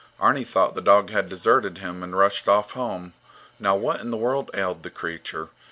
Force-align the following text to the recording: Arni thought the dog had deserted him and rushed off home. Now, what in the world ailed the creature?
Arni 0.19 0.43
thought 0.43 0.73
the 0.73 0.81
dog 0.81 1.11
had 1.11 1.29
deserted 1.29 1.77
him 1.77 2.01
and 2.01 2.17
rushed 2.17 2.47
off 2.49 2.71
home. 2.71 3.13
Now, 3.59 3.75
what 3.75 4.01
in 4.01 4.09
the 4.09 4.17
world 4.17 4.49
ailed 4.55 4.81
the 4.81 4.89
creature? 4.89 5.49